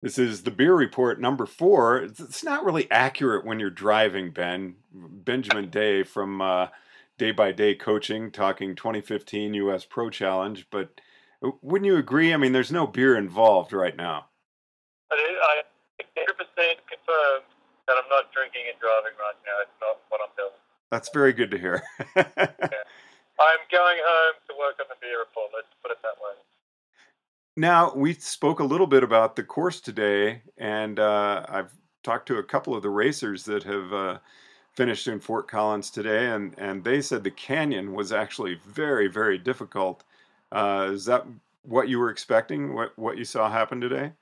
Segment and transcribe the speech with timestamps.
[0.00, 1.98] This is the beer report number four.
[1.98, 4.76] It's not really accurate when you're driving, Ben.
[4.92, 6.68] Benjamin Day from uh,
[7.18, 11.00] Day by Day Coaching talking 2015 US Pro Challenge, but
[11.62, 12.32] wouldn't you agree?
[12.32, 14.26] I mean, there's no beer involved right now.
[15.10, 15.62] I
[16.00, 16.36] 100%
[16.86, 17.42] confirm
[17.86, 19.56] that I'm not drinking and driving right now.
[19.62, 20.58] It's not what I'm doing.
[20.90, 21.82] That's very good to hear.
[22.16, 22.84] yeah.
[23.38, 25.50] I'm going home to work on the beer report.
[25.54, 26.34] Let's put it that way.
[27.58, 32.38] Now, we spoke a little bit about the course today, and uh, I've talked to
[32.38, 34.18] a couple of the racers that have uh,
[34.76, 39.38] finished in Fort Collins today, and, and they said the canyon was actually very, very
[39.38, 40.04] difficult.
[40.52, 41.26] Uh, is that
[41.66, 42.74] what you were expecting?
[42.78, 44.12] What what you saw happen today?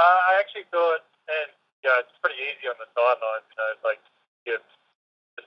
[0.00, 1.52] I actually thought, and
[1.84, 3.44] yeah, it's pretty easy on the sidelines.
[3.52, 4.00] You know, like
[4.48, 4.64] just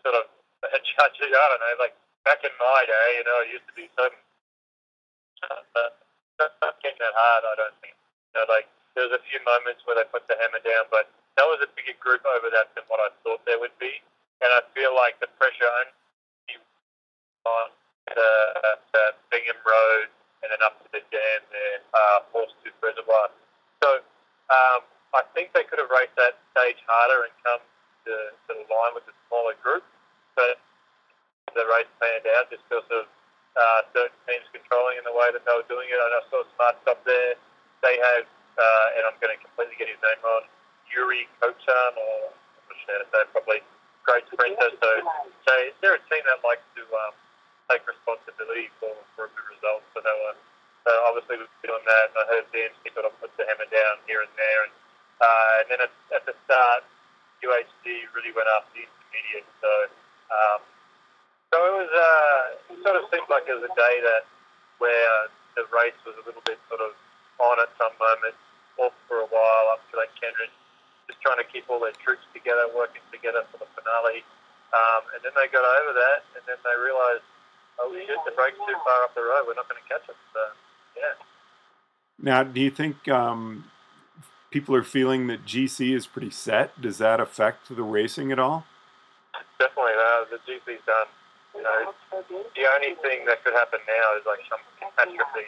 [0.05, 0.29] sort of
[0.61, 1.33] judge it.
[1.33, 4.13] I don't know, like back in my day, you know, it used to be so
[6.39, 7.95] not getting that hard, I don't think.
[8.33, 11.09] You know, like there was a few moments where they put the hammer down, but
[11.37, 14.01] that was a bigger group over that than what I thought there would be.
[14.41, 15.93] And I feel like the pressure only
[17.47, 17.67] on
[18.11, 18.31] the,
[18.91, 20.07] the Bingham Road
[20.43, 23.31] and then up to the dam there, uh, Tooth Reservoir.
[23.79, 24.03] So
[24.51, 24.83] um,
[25.15, 27.63] I think they could have raced that stage harder and come
[28.07, 29.83] to, to the line with a smaller group,
[30.35, 30.59] but
[31.55, 33.07] the race panned out just because of
[33.53, 35.97] uh, certain teams controlling in the way that they were doing it.
[35.97, 37.37] I I saw Smart Stop there.
[37.85, 38.25] They have,
[38.57, 40.47] uh, and I'm going to completely get his name wrong,
[40.89, 43.61] Jure Kocjan, or I'm not sure how to say it properly,
[44.07, 44.69] great sprinter.
[44.79, 44.89] So,
[45.45, 45.51] so
[45.83, 47.13] they're a team that likes to um,
[47.69, 49.83] take responsibility for, for a good result.
[49.93, 50.37] So they were
[50.83, 52.11] so obviously we've been doing that.
[52.11, 54.61] And I heard BMC sort of put the hammer down here and there.
[54.67, 54.73] And,
[55.23, 56.83] uh, and then at, at the start,
[57.39, 59.47] UHC really went after the intermediate.
[59.63, 59.71] So
[60.31, 60.59] um,
[61.53, 61.91] so it was.
[61.93, 62.97] Uh, it sort
[63.53, 64.23] of seemed like it was a day that
[64.81, 65.17] where
[65.55, 66.97] the race was a little bit sort of
[67.37, 68.39] on at some moments,
[68.81, 70.49] off for a while up to that Kendrick,
[71.05, 74.25] just trying to keep all their troops together, working together for the finale.
[74.73, 77.25] Um, and then they got over that, and then they realised,
[77.77, 79.45] oh shit, the break's too far up the road.
[79.45, 80.17] We're not going to catch it.
[80.33, 80.41] So
[80.97, 81.13] yeah.
[82.17, 83.69] Now, do you think um,
[84.49, 86.81] people are feeling that GC is pretty set?
[86.81, 88.65] Does that affect the racing at all?
[89.59, 89.93] Definitely.
[89.93, 91.09] Uh, the GC's done
[91.63, 95.47] know, the only thing that could happen now is like some catastrophe.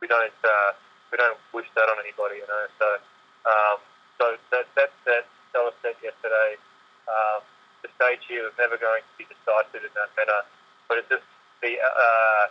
[0.00, 0.70] We don't uh,
[1.12, 2.64] we don't wish that on anybody, you know.
[2.80, 2.88] So
[3.46, 3.76] um,
[4.18, 5.24] so that that that
[5.54, 6.56] that was said yesterday.
[7.06, 7.42] Um,
[7.82, 10.46] the stage here was never going to be decisive in that manner,
[10.86, 11.26] but it's just
[11.60, 12.44] the uh,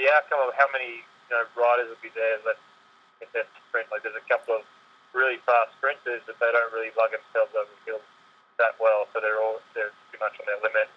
[0.00, 2.64] the outcome of how many you know riders will be there left
[3.20, 3.92] in that sprint.
[3.92, 4.64] Like there's a couple of
[5.12, 8.02] really fast sprinters, but they don't really lug themselves over the hill
[8.56, 10.88] that well, so they're all they're pretty much on their limit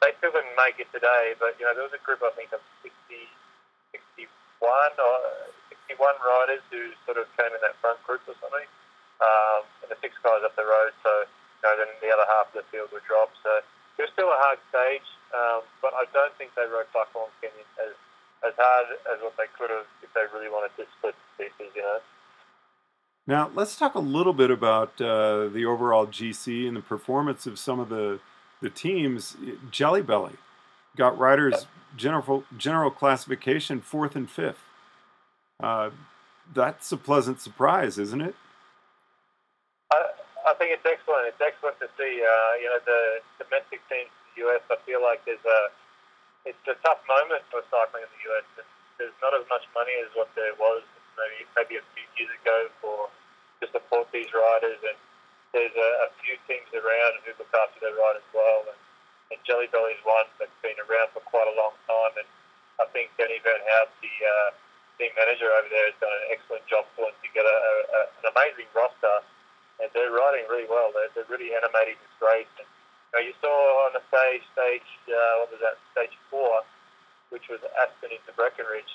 [0.00, 2.52] they still didn't make it today, but you know there was a group I think
[2.56, 2.96] of 60,
[3.92, 4.28] 61
[4.96, 5.14] or
[5.68, 8.68] 61 riders who sort of came in that front group or something,
[9.20, 10.96] um, and the six guys up the road.
[11.04, 13.36] So you know then the other half of the field were dropped.
[13.44, 13.60] So
[14.00, 15.04] it was still a hard stage,
[15.36, 17.92] um, but I don't think they rode Buckhorn Canyon as
[18.40, 21.76] as hard as what they could have if they really wanted to split pieces.
[21.76, 22.00] You know.
[23.28, 27.60] Now let's talk a little bit about uh, the overall GC and the performance of
[27.60, 28.16] some of the
[28.60, 29.36] the teams,
[29.70, 30.36] Jelly Belly
[30.96, 31.66] got riders
[31.96, 34.62] general general classification fourth and fifth.
[35.58, 35.90] Uh,
[36.54, 38.34] that's a pleasant surprise, isn't it?
[39.92, 40.00] I,
[40.46, 41.28] I think it's excellent.
[41.28, 42.22] It's excellent to see.
[42.22, 43.00] Uh, you know, the
[43.44, 44.62] domestic teams in the US.
[44.70, 45.60] I feel like there's a
[46.48, 48.46] it's a tough moment for cycling in the US.
[48.98, 50.82] There's not as much money as what there was
[51.16, 53.08] maybe maybe a few years ago for
[53.60, 54.96] to support these riders and
[55.52, 58.39] there's a, a few teams around who look after their riders well,
[59.50, 62.28] Jelly Belly one that's been around for quite a long time, and
[62.78, 64.54] I think Danny Van Haute, the uh,
[64.94, 68.70] team manager over there, has done an excellent job pulling together a, a, an amazing
[68.78, 69.26] roster,
[69.82, 70.94] and they're riding really well.
[70.94, 72.46] They're, they're really animating this race.
[72.62, 76.62] And, you, know, you saw on the stage, stage uh, what was that, stage four,
[77.34, 78.94] which was Aspen into Breckenridge.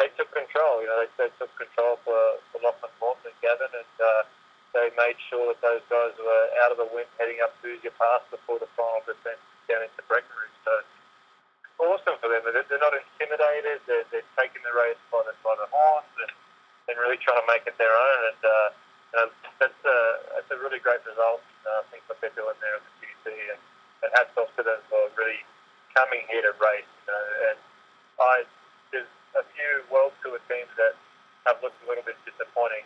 [0.00, 0.80] they took control.
[0.80, 4.24] You know, they, they took control for, for Lachlan Morton and Gavin, and uh,
[4.72, 8.24] they made sure that those guys were out of the wind heading up Hoosier Pass
[8.32, 9.36] before the final descent
[9.70, 10.56] down into Breckenridge.
[10.66, 10.74] So
[11.78, 12.42] awesome for them.
[12.42, 13.78] They're, they're not intimidated.
[13.86, 16.32] They're, they're taking the race by the, by the horns and,
[16.90, 18.20] and really trying to make it their own.
[18.34, 19.26] And uh, you know,
[19.62, 19.98] that's, a,
[20.34, 21.40] that's a really great result.
[21.62, 23.26] Uh, I think what they're doing there at the GC.
[23.54, 23.62] And,
[24.02, 25.40] and hats off to them for really
[25.94, 26.88] coming here to race.
[27.06, 27.58] You know, and
[28.20, 28.34] I
[28.90, 30.98] there's a few World Tour teams that
[31.46, 32.84] have looked a little bit disappointing.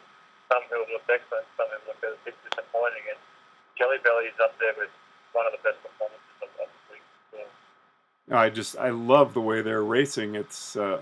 [0.52, 3.04] Some who have looked excellent, some who have looked a bit disappointing.
[3.08, 3.20] And
[3.80, 4.92] Jelly Belly is up there with
[5.32, 7.06] one of the best performances of, of the week.
[7.32, 7.48] Yeah.
[8.30, 10.34] I just I love the way they're racing.
[10.34, 11.00] It's uh,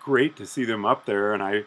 [0.00, 1.64] great to see them up there, and I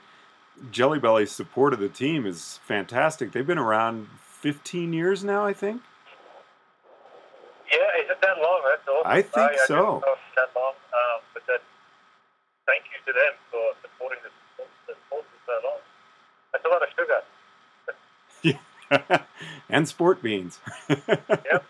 [0.72, 3.32] Jelly Belly's support of the team is fantastic.
[3.32, 4.08] They've been around
[4.42, 5.82] 15 years now, I think.
[7.72, 8.62] Yeah, is it that long?
[8.70, 9.12] That's awesome.
[9.12, 10.02] I think I, I so.
[10.36, 11.62] that long, um, but that,
[12.66, 15.80] thank you to them for supporting the, the sport for so long.
[16.52, 17.22] That's a lot of sugar.
[19.70, 20.60] and sport beans.
[20.90, 21.66] yep.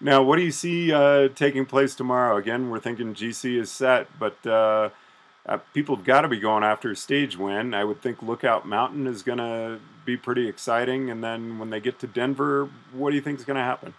[0.00, 2.36] Now, what do you see uh, taking place tomorrow?
[2.36, 4.90] Again, we're thinking GC is set, but uh,
[5.48, 7.74] uh, people have got to be going after a stage win.
[7.74, 11.10] I would think Lookout Mountain is going to be pretty exciting.
[11.10, 13.94] And then when they get to Denver, what do you think is going to happen?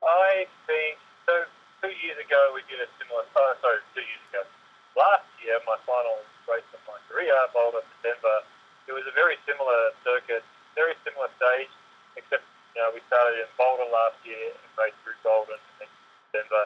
[0.00, 0.96] I think
[1.26, 1.44] so.
[1.82, 3.26] Two years ago, we did a similar.
[3.34, 4.46] Oh, sorry, two years ago.
[4.94, 8.38] Last year, my final race of my career, Boulder to Denver.
[8.86, 10.46] It was a very similar circuit,
[10.78, 11.74] very similar stage,
[12.14, 15.92] except you know we started in Boulder last year and raced through Golden and then
[16.32, 16.64] Denver.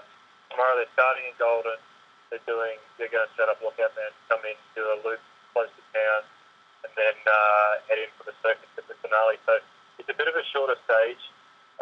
[0.54, 1.74] Tomorrow they're starting in Golden.
[2.30, 2.78] They're doing.
[3.02, 5.18] They're going to set up lookout and come in, do a loop
[5.50, 6.22] close to town,
[6.86, 9.42] and then uh, head in for the circuit at the finale.
[9.42, 9.58] So
[9.98, 11.22] it's a bit of a shorter stage.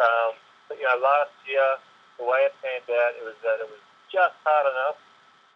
[0.00, 0.32] Um,
[0.72, 1.76] but, you know, last year
[2.16, 4.96] the way it panned out, it was that it was just hard enough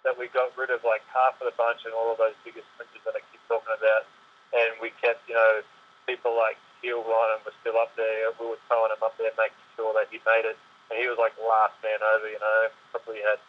[0.05, 2.63] that we got rid of like half of the bunch and all of those bigger
[2.77, 4.05] sprinters that I keep talking about,
[4.53, 5.65] and we kept you know
[6.07, 8.31] people like Kiel Reijnen was still up there.
[8.39, 10.59] We were throwing him up there, making sure that he made it,
[10.91, 12.29] and he was like last man over.
[12.29, 13.41] You know, probably had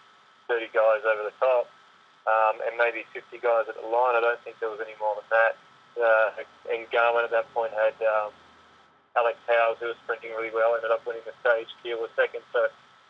[0.50, 1.70] 30 guys over the top,
[2.26, 4.18] um, and maybe 50 guys at the line.
[4.18, 5.54] I don't think there was any more than that.
[6.00, 6.30] Uh,
[6.72, 8.31] and Garmin at that point had um,
[9.18, 11.70] Alex Howes, who was sprinting really well, ended up winning the stage.
[11.81, 12.42] Kiel was second.
[12.54, 12.70] So,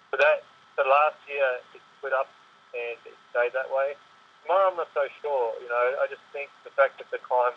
[0.09, 0.43] for that,
[0.79, 2.31] the last year it split up
[2.71, 3.99] and it stayed that way.
[4.43, 5.53] Tomorrow I'm not so sure.
[5.59, 7.53] You know, I just think the fact that the climb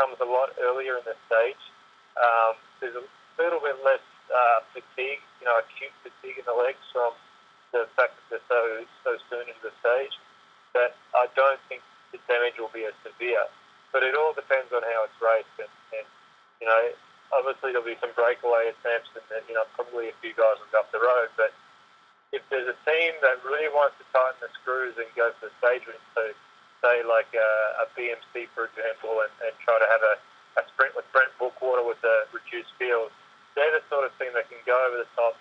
[0.00, 1.60] comes a lot earlier in the stage,
[2.18, 3.04] um, there's a
[3.40, 7.12] little bit less uh, fatigue, you know, acute fatigue in the legs from
[7.72, 8.60] the fact that they're so
[9.04, 10.12] so soon into the stage
[10.76, 11.80] that I don't think
[12.12, 13.44] the damage will be as severe.
[13.92, 16.08] But it all depends on how it's raced, and, and
[16.60, 16.82] you know,
[17.32, 20.80] obviously there'll be some breakaway attempts, and you know, probably a few guys will go
[20.80, 21.28] up the road.
[21.36, 21.52] But
[22.32, 25.54] if there's a team that really wants to tighten the screws and go for the
[25.60, 26.32] stage win, so
[26.80, 27.50] say like a,
[27.84, 30.14] a BMC for example, and, and try to have a,
[30.56, 33.10] a sprint with Brent Bookwalter with the reduced field,
[33.54, 35.36] they're the sort of team that can go over the top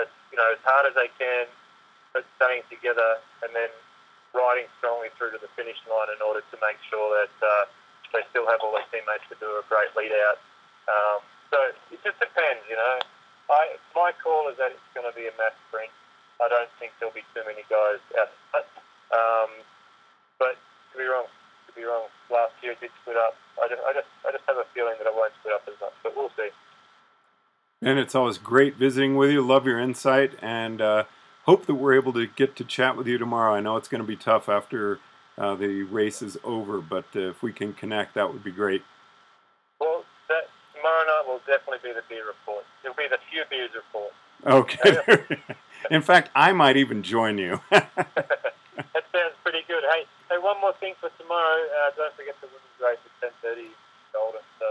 [0.00, 1.48] as you know as hard as they can,
[2.12, 3.72] but staying together and then
[4.36, 7.64] riding strongly through to the finish line in order to make sure that uh,
[8.12, 10.38] they still have all their teammates to do a great lead out.
[10.86, 11.56] Um, so
[11.92, 12.96] it just depends, you know.
[13.48, 15.92] I my call is that it's going to be a mass sprint.
[16.42, 18.66] I don't think there'll be too many guys out.
[19.08, 19.50] Um,
[20.38, 20.58] but
[20.92, 21.30] to be wrong,
[21.76, 22.08] be wrong.
[22.32, 23.36] Last year did split up.
[23.62, 25.74] I just, I just, I just have a feeling that it won't split up as
[25.80, 25.92] much.
[26.02, 26.48] But we'll see.
[27.82, 29.42] And it's always great visiting with you.
[29.42, 31.04] Love your insight and uh,
[31.44, 33.54] hope that we're able to get to chat with you tomorrow.
[33.54, 34.98] I know it's going to be tough after
[35.38, 38.82] uh, the race is over, but uh, if we can connect, that would be great.
[39.78, 42.64] Well, that, tomorrow night will definitely be the beer report.
[42.82, 44.12] It'll be the few beers report.
[44.44, 45.54] Okay.
[45.90, 47.60] In fact, I might even join you.
[47.70, 47.90] that
[49.12, 49.82] sounds pretty good.
[49.92, 51.58] Hey, hey, one more thing for tomorrow.
[51.66, 53.66] Uh, don't forget the women's race at 10:30
[54.14, 54.46] Golden.
[54.62, 54.66] So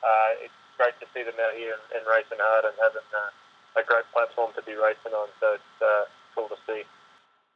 [0.00, 3.80] uh, it's great to see them out here and, and racing hard and having uh,
[3.80, 5.28] a great platform to be racing on.
[5.38, 6.88] So it's uh, cool to see.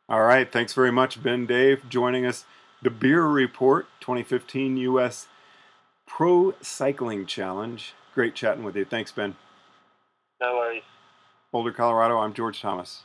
[0.08, 0.44] All right.
[0.52, 2.44] Thanks very much, Ben Day, joining us.
[2.82, 5.28] The Beer Report 2015 U.S.
[6.04, 7.94] Pro Cycling Challenge.
[8.12, 8.84] Great chatting with you.
[8.84, 9.36] Thanks, Ben.
[10.40, 10.82] No worries.
[11.52, 12.18] Boulder, Colorado.
[12.18, 13.04] I'm George Thomas.